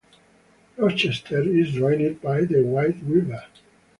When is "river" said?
3.03-3.43